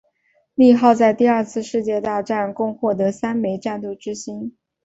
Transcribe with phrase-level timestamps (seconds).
[0.55, 4.57] 利号在第二次世界大战共获得三枚战斗之星。